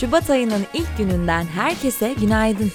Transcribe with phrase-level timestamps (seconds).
[0.00, 2.72] Şubat ayının ilk gününden herkese günaydın.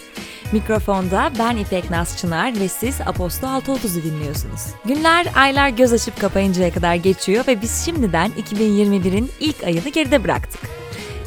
[0.52, 4.62] Mikrofonda ben İpek Naz Çınar ve siz Aposto 630'u dinliyorsunuz.
[4.86, 10.62] Günler, aylar göz açıp kapayıncaya kadar geçiyor ve biz şimdiden 2021'in ilk ayını geride bıraktık.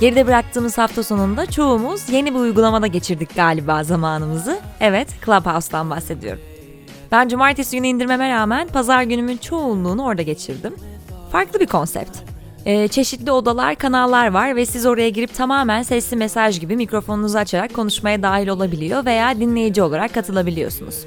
[0.00, 4.60] Geride bıraktığımız hafta sonunda çoğumuz yeni bir uygulamada geçirdik galiba zamanımızı.
[4.80, 6.42] Evet, Clubhouse'dan bahsediyorum.
[7.12, 10.74] Ben cumartesi günü indirmeme rağmen pazar günümün çoğunluğunu orada geçirdim.
[11.32, 12.35] Farklı bir konsept.
[12.66, 17.74] Ee, çeşitli odalar, kanallar var ve siz oraya girip tamamen sesli mesaj gibi mikrofonunuzu açarak
[17.74, 21.04] konuşmaya dahil olabiliyor veya dinleyici olarak katılabiliyorsunuz.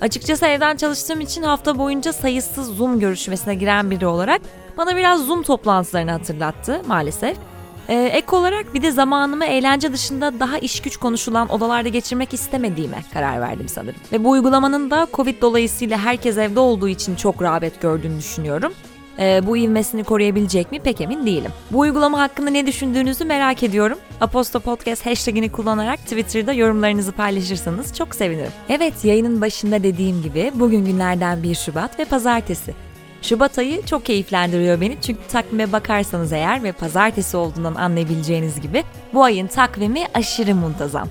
[0.00, 4.40] Açıkçası evden çalıştığım için hafta boyunca sayısız Zoom görüşmesine giren biri olarak
[4.76, 7.36] bana biraz Zoom toplantılarını hatırlattı maalesef.
[7.88, 13.04] Ee, ek olarak bir de zamanımı eğlence dışında daha iş güç konuşulan odalarda geçirmek istemediğime
[13.12, 14.00] karar verdim sanırım.
[14.12, 18.72] Ve bu uygulamanın da Covid dolayısıyla herkes evde olduğu için çok rağbet gördüğünü düşünüyorum.
[19.18, 21.50] Ee, bu ivmesini koruyabilecek mi pek emin değilim.
[21.70, 23.98] Bu uygulama hakkında ne düşündüğünüzü merak ediyorum.
[24.20, 28.52] Aposto Podcast hashtagini kullanarak Twitter'da yorumlarınızı paylaşırsanız çok sevinirim.
[28.68, 32.74] Evet yayının başında dediğim gibi bugün günlerden 1 Şubat ve pazartesi.
[33.22, 38.84] Şubat ayı çok keyiflendiriyor beni çünkü takvime bakarsanız eğer ve pazartesi olduğundan anlayabileceğiniz gibi
[39.14, 41.08] bu ayın takvimi aşırı muntazam.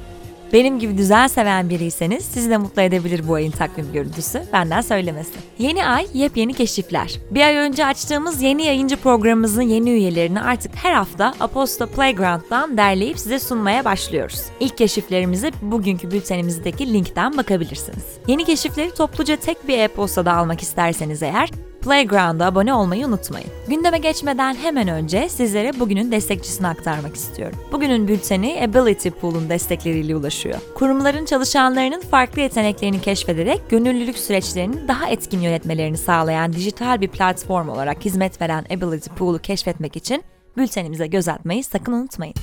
[0.53, 4.43] Benim gibi düzen seven biriyseniz sizi de mutlu edebilir bu ayın takvim görüntüsü.
[4.53, 5.31] Benden söylemesi.
[5.59, 7.19] Yeni ay yepyeni keşifler.
[7.31, 13.19] Bir ay önce açtığımız yeni yayıncı programımızın yeni üyelerini artık her hafta Aposto Playground'dan derleyip
[13.19, 14.41] size sunmaya başlıyoruz.
[14.59, 18.05] İlk keşiflerimizi bugünkü bültenimizdeki linkten bakabilirsiniz.
[18.27, 21.49] Yeni keşifleri topluca tek bir e-postada almak isterseniz eğer
[21.81, 23.49] Playground'a abone olmayı unutmayın.
[23.67, 27.59] Gündeme geçmeden hemen önce sizlere bugünün destekçisini aktarmak istiyorum.
[27.71, 30.59] Bugünün bülteni Ability Pool'un destekleriyle ulaşıyor.
[30.75, 38.05] Kurumların çalışanlarının farklı yeteneklerini keşfederek gönüllülük süreçlerini daha etkin yönetmelerini sağlayan dijital bir platform olarak
[38.05, 40.23] hizmet veren Ability Pool'u keşfetmek için
[40.57, 42.35] bültenimize göz atmayı sakın unutmayın.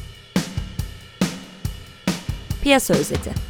[2.63, 3.48] Piyasa özeti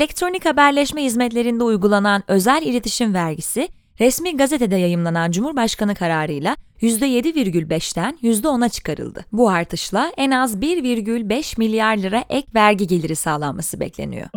[0.00, 3.68] Elektronik haberleşme hizmetlerinde uygulanan özel iletişim vergisi,
[4.00, 9.24] resmi gazetede yayımlanan Cumhurbaşkanı kararıyla %7,5'ten %10'a çıkarıldı.
[9.32, 14.28] Bu artışla en az 1,5 milyar lira ek vergi geliri sağlanması bekleniyor.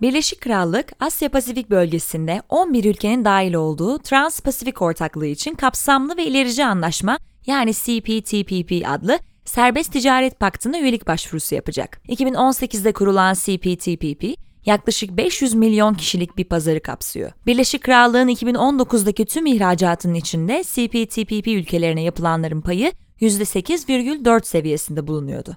[0.00, 6.64] Birleşik Krallık, Asya Pasifik bölgesinde 11 ülkenin dahil olduğu Trans-Pasifik Ortaklığı için kapsamlı ve ilerici
[6.64, 12.00] anlaşma yani CPTPP adlı serbest ticaret paktına üyelik başvurusu yapacak.
[12.08, 17.32] 2018'de kurulan CPTPP, yaklaşık 500 milyon kişilik bir pazarı kapsıyor.
[17.46, 25.56] Birleşik Krallığın 2019'daki tüm ihracatının içinde CPTPP ülkelerine yapılanların payı %8,4 seviyesinde bulunuyordu.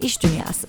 [0.00, 0.66] İş Dünyası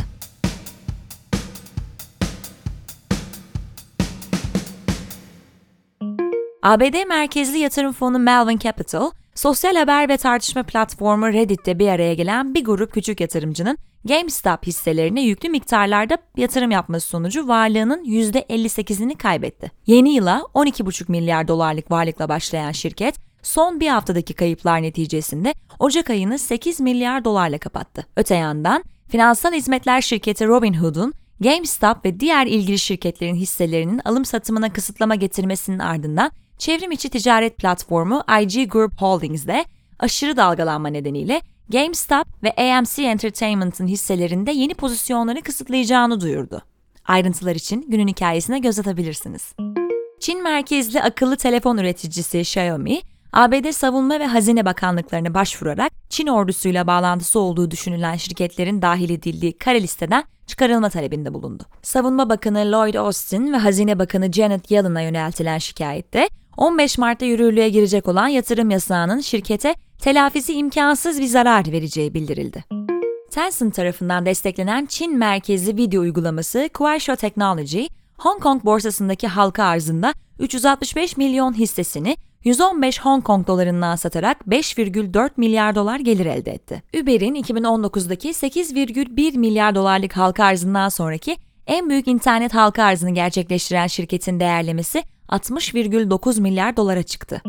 [6.62, 12.54] ABD merkezli yatırım fonu Melvin Capital, sosyal haber ve tartışma platformu Reddit'te bir araya gelen
[12.54, 19.72] bir grup küçük yatırımcının GameStop hisselerine yüklü miktarlarda yatırım yapması sonucu varlığının %58'ini kaybetti.
[19.88, 26.40] Yeni yıla 12,5 milyar dolarlık varlıkla başlayan şirket, son bir haftadaki kayıplar neticesinde Ocak ayını
[26.40, 28.06] 8 milyar dolarla kapattı.
[28.16, 35.16] Öte yandan, finansal hizmetler şirketi Robinhood'un GameStop ve diğer ilgili şirketlerin hisselerinin alım satımına kısıtlama
[35.16, 39.66] getirmesinin ardından çevrim içi ticaret platformu IG Group Holdings'de
[40.00, 46.62] aşırı dalgalanma nedeniyle GameStop ve AMC Entertainment'ın hisselerinde yeni pozisyonları kısıtlayacağını duyurdu.
[47.06, 49.54] Ayrıntılar için günün hikayesine göz atabilirsiniz.
[50.20, 53.02] Çin merkezli akıllı telefon üreticisi Xiaomi,
[53.34, 59.82] ABD Savunma ve Hazine Bakanlıklarına başvurarak Çin ordusuyla bağlantısı olduğu düşünülen şirketlerin dahil edildiği kare
[59.82, 61.64] listeden çıkarılma talebinde bulundu.
[61.82, 68.08] Savunma Bakanı Lloyd Austin ve Hazine Bakanı Janet Yellen'a yöneltilen şikayette 15 Mart'ta yürürlüğe girecek
[68.08, 72.64] olan yatırım yasağının şirkete telafisi imkansız bir zarar vereceği bildirildi.
[73.32, 77.86] Tencent tarafından desteklenen Çin merkezli video uygulaması Kuaishou Technology,
[78.18, 85.76] Hong Kong borsasındaki halka arzında 365 milyon hissesini 115 Hong Kong dolarından satarak 5,4 milyar
[85.76, 86.84] dolar gelir elde etti.
[87.02, 91.38] Uber'in 2019'daki 8,1 milyar dolarlık halka arzından sonraki
[91.68, 97.42] en büyük internet halka arzını gerçekleştiren şirketin değerlemesi 60,9 milyar dolara çıktı.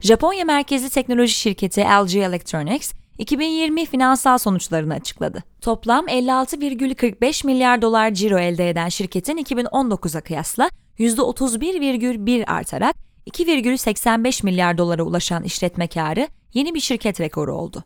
[0.00, 5.42] Japonya merkezli teknoloji şirketi LG Electronics, 2020 finansal sonuçlarını açıkladı.
[5.60, 12.96] Toplam 56,45 milyar dolar ciro elde eden şirketin 2019'a kıyasla %31,1 artarak
[13.30, 17.84] 2,85 milyar dolara ulaşan işletme karı yeni bir şirket rekoru oldu.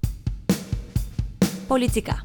[1.69, 2.17] Politika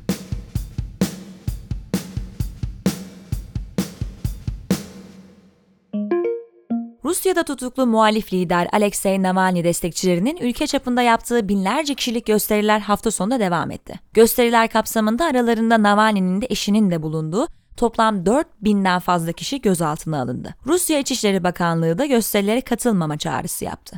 [7.05, 13.39] Rusya'da tutuklu muhalif lider Alexei Navalny destekçilerinin ülke çapında yaptığı binlerce kişilik gösteriler hafta sonunda
[13.39, 13.99] devam etti.
[14.13, 17.47] Gösteriler kapsamında aralarında Navalny'nin de eşinin de bulunduğu
[17.77, 20.55] toplam 4000'den fazla kişi gözaltına alındı.
[20.65, 23.97] Rusya İçişleri Bakanlığı da gösterilere katılmama çağrısı yaptı.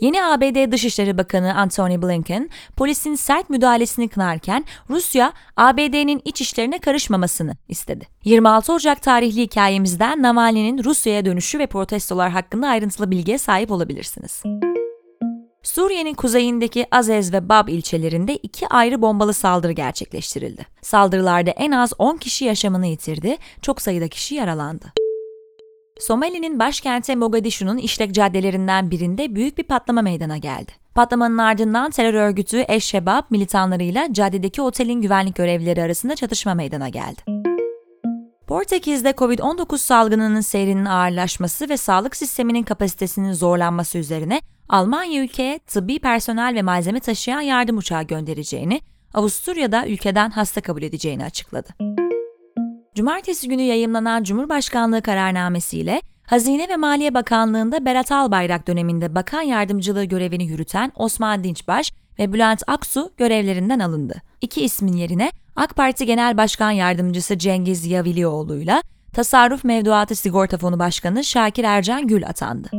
[0.00, 7.56] Yeni ABD Dışişleri Bakanı Antony Blinken, polisin sert müdahalesini kınarken Rusya, ABD'nin iç işlerine karışmamasını
[7.68, 8.06] istedi.
[8.24, 14.42] 26 Ocak tarihli hikayemizden Navalny'nin Rusya'ya dönüşü ve protestolar hakkında ayrıntılı bilgiye sahip olabilirsiniz.
[15.62, 20.66] Suriye'nin kuzeyindeki Azez ve Bab ilçelerinde iki ayrı bombalı saldırı gerçekleştirildi.
[20.82, 24.92] Saldırılarda en az 10 kişi yaşamını yitirdi, çok sayıda kişi yaralandı.
[26.00, 30.72] Somali'nin başkenti Mogadishu'nun işlek caddelerinden birinde büyük bir patlama meydana geldi.
[30.94, 37.20] Patlamanın ardından terör örgütü Eş-Şebab militanlarıyla caddedeki otelin güvenlik görevlileri arasında çatışma meydana geldi.
[38.46, 46.54] Portekiz'de Covid-19 salgınının seyrinin ağırlaşması ve sağlık sisteminin kapasitesinin zorlanması üzerine Almanya ülkeye tıbbi personel
[46.54, 48.80] ve malzeme taşıyan yardım uçağı göndereceğini,
[49.14, 51.68] Avusturya'da ülkeden hasta kabul edeceğini açıkladı.
[52.94, 60.44] Cumartesi günü yayımlanan Cumhurbaşkanlığı kararnamesiyle Hazine ve Maliye Bakanlığı'nda Berat Albayrak döneminde bakan yardımcılığı görevini
[60.44, 64.22] yürüten Osman Dinçbaş ve Bülent Aksu görevlerinden alındı.
[64.40, 68.82] İki ismin yerine AK Parti Genel Başkan Yardımcısı Cengiz Yavilioğlu'yla
[69.12, 72.70] Tasarruf Mevduatı Sigorta Fonu Başkanı Şakir Ercan Gül atandı.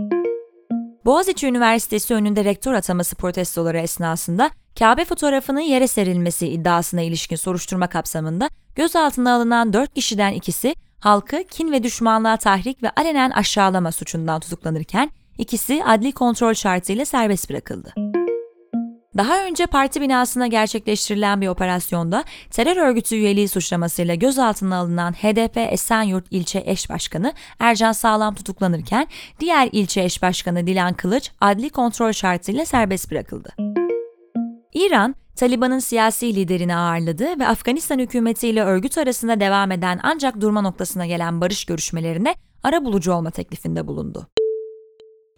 [1.05, 4.49] Boğaziçi Üniversitesi önünde rektör ataması protestoları esnasında
[4.79, 11.71] Kabe fotoğrafının yere serilmesi iddiasına ilişkin soruşturma kapsamında gözaltına alınan 4 kişiden ikisi halkı kin
[11.71, 17.93] ve düşmanlığa tahrik ve alenen aşağılama suçundan tutuklanırken ikisi adli kontrol şartıyla serbest bırakıldı.
[19.17, 26.25] Daha önce parti binasına gerçekleştirilen bir operasyonda terör örgütü üyeliği suçlamasıyla gözaltına alınan HDP Esenyurt
[26.31, 29.07] ilçe eş başkanı Ercan Sağlam tutuklanırken
[29.39, 33.80] diğer ilçe eş başkanı Dilan Kılıç adli kontrol şartıyla serbest bırakıldı.
[34.73, 41.05] İran, Taliban'ın siyasi liderini ağırladı ve Afganistan hükümetiyle örgüt arasında devam eden ancak durma noktasına
[41.05, 44.27] gelen barış görüşmelerine ara bulucu olma teklifinde bulundu.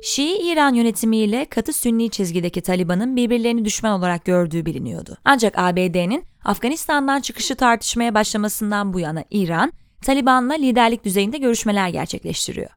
[0.04, 5.18] Şii İran yönetimiyle katı sünni çizgideki Taliban'ın birbirlerini düşman olarak gördüğü biliniyordu.
[5.26, 12.70] Ancak ABD'nin Afganistan'dan çıkışı tartışmaya başlamasından bu yana İran, Taliban'la liderlik düzeyinde görüşmeler gerçekleştiriyor.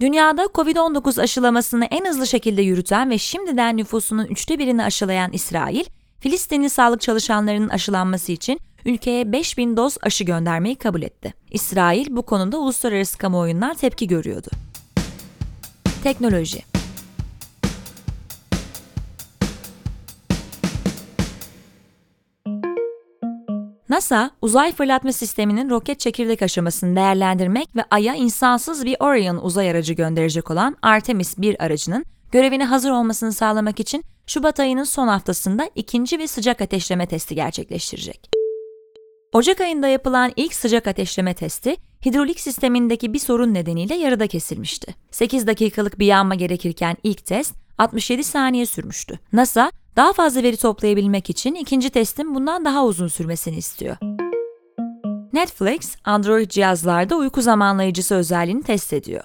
[0.00, 5.84] Dünyada Covid-19 aşılamasını en hızlı şekilde yürüten ve şimdiden nüfusunun üçte birini aşılayan İsrail,
[6.20, 11.34] Filistinli sağlık çalışanlarının aşılanması için ülkeye 5000 doz aşı göndermeyi kabul etti.
[11.50, 14.48] İsrail bu konuda uluslararası kamuoyundan tepki görüyordu.
[16.02, 16.77] Teknoloji
[23.98, 29.94] NASA, uzay fırlatma sisteminin roket çekirdek aşamasını değerlendirmek ve Ay'a insansız bir Orion uzay aracı
[29.94, 36.18] gönderecek olan Artemis 1 aracının görevine hazır olmasını sağlamak için Şubat ayının son haftasında ikinci
[36.18, 38.30] bir sıcak ateşleme testi gerçekleştirecek.
[39.32, 44.94] Ocak ayında yapılan ilk sıcak ateşleme testi, hidrolik sistemindeki bir sorun nedeniyle yarıda kesilmişti.
[45.10, 49.18] 8 dakikalık bir yanma gerekirken ilk test 67 saniye sürmüştü.
[49.32, 53.96] NASA, daha fazla veri toplayabilmek için ikinci testin bundan daha uzun sürmesini istiyor.
[55.32, 59.24] Netflix, Android cihazlarda uyku zamanlayıcısı özelliğini test ediyor.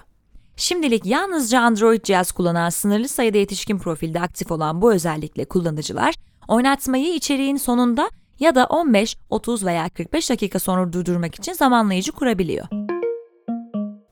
[0.56, 6.14] Şimdilik yalnızca Android cihaz kullanan sınırlı sayıda yetişkin profilde aktif olan bu özellikle kullanıcılar,
[6.48, 12.66] oynatmayı içeriğin sonunda ya da 15, 30 veya 45 dakika sonra durdurmak için zamanlayıcı kurabiliyor.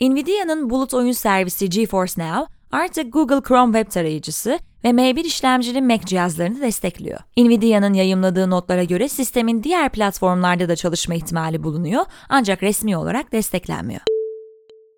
[0.00, 6.04] Nvidia'nın bulut oyun servisi GeForce Now, artık Google Chrome web tarayıcısı ve M1 işlemcili Mac
[6.04, 7.20] cihazlarını destekliyor.
[7.36, 14.00] Nvidia'nın yayımladığı notlara göre sistemin diğer platformlarda da çalışma ihtimali bulunuyor ancak resmi olarak desteklenmiyor.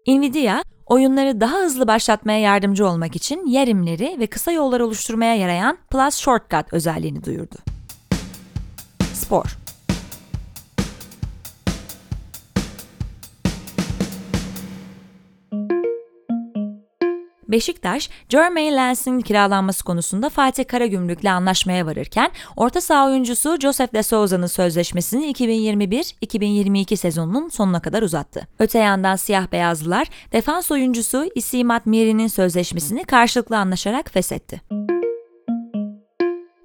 [0.09, 6.16] Nvidia, oyunları daha hızlı başlatmaya yardımcı olmak için yerimleri ve kısa yollar oluşturmaya yarayan Plus
[6.16, 7.57] Shortcut özelliğini duyurdu.
[9.12, 9.63] Spor
[17.48, 24.46] Beşiktaş, Jermaine Lens'in kiralanması konusunda Fatih Karagümrük'le anlaşmaya varırken, orta saha oyuncusu Joseph de Souza'nın
[24.46, 28.48] sözleşmesini 2021-2022 sezonunun sonuna kadar uzattı.
[28.58, 34.60] Öte yandan siyah beyazlılar, defans oyuncusu Isimat Miri'nin sözleşmesini karşılıklı anlaşarak feshetti.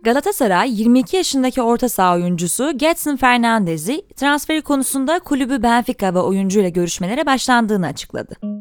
[0.04, 7.26] Galatasaray 22 yaşındaki orta saha oyuncusu Getson Fernandez'i transferi konusunda kulübü Benfica ve oyuncuyla görüşmelere
[7.26, 8.59] başlandığını açıkladı.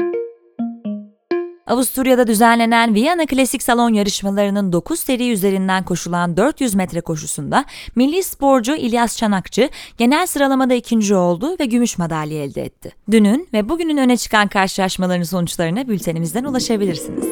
[1.68, 7.64] Avusturya'da düzenlenen Viyana Klasik Salon yarışmalarının 9 seri üzerinden koşulan 400 metre koşusunda
[7.96, 12.92] milli sporcu İlyas Çanakçı genel sıralamada ikinci oldu ve gümüş madalya elde etti.
[13.10, 17.26] Dünün ve bugünün öne çıkan karşılaşmaların sonuçlarına bültenimizden ulaşabilirsiniz.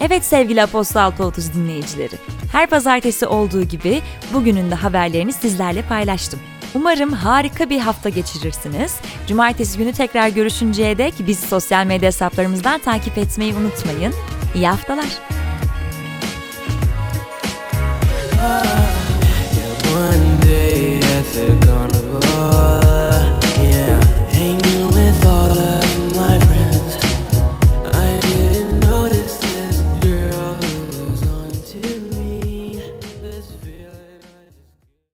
[0.00, 2.14] Evet sevgili Apostol 630 dinleyicileri.
[2.52, 4.00] Her pazartesi olduğu gibi
[4.34, 6.40] bugünün de haberlerini sizlerle paylaştım.
[6.74, 8.94] Umarım harika bir hafta geçirirsiniz.
[9.26, 14.14] Cumartesi günü tekrar görüşünceye dek bizi sosyal medya hesaplarımızdan takip etmeyi unutmayın.
[14.54, 15.08] İyi haftalar.
[19.94, 20.60] One day